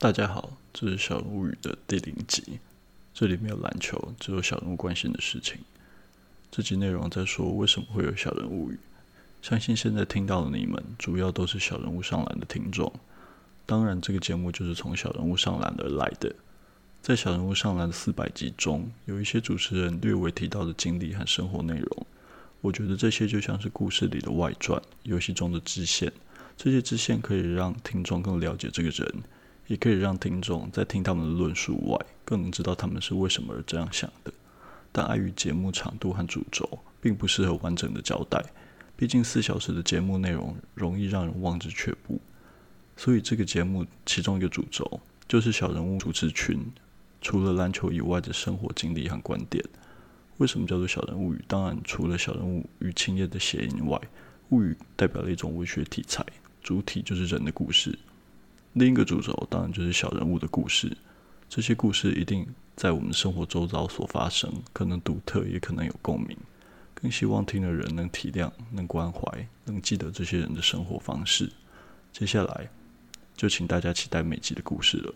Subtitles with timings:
[0.00, 2.60] 大家好，这是小人物语的第零集。
[3.12, 5.58] 这里没有篮球，只有小人物关心的事情。
[6.52, 8.78] 这集内容在说为什么会有小人物语。
[9.42, 12.92] 相信现在听到的你们，主要都是小人物上篮的听众。
[13.66, 16.32] 当然，这个节目就是从小人物上篮而来的。
[17.02, 22.06] 在小人物上篮的四百集中，有一些主持人略微提到的经历和生活内容，
[22.60, 26.12] 我觉得这些就像是故事里的外传，游戏中的支线。
[26.56, 29.12] 这些支线可以让听众更了解这个人。
[29.68, 34.32] 也可以让听众在听他们的论述外，更能知道他们是为什么而这样想的。
[34.90, 38.42] 但碍于节目长度和主轴，并不适合完整的交代。
[38.96, 42.20] 毕竟四小时的节目内容容易让人望之却步。
[42.96, 46.58] 所以这个节目其中一个主轴就是小人物主持群，
[47.20, 49.64] 除了篮球以外的生活经历和观点。
[50.38, 51.44] 为什么叫做小人物语？
[51.46, 54.00] 当然，除了小人物与青叶的谐音外，
[54.48, 56.24] 物语代表了一种文学题材，
[56.62, 57.96] 主体就是人的故事。
[58.78, 60.96] 另一个主轴当然就是小人物的故事，
[61.48, 62.46] 这些故事一定
[62.76, 66.36] 在我们生活周遭所发生，可能独特，也可能有共鸣。
[66.94, 69.20] 更希望听的人能体谅、能关怀、
[69.64, 71.50] 能记得这些人的生活方式。
[72.12, 72.68] 接下来
[73.36, 75.14] 就请大家期待每集的故事了。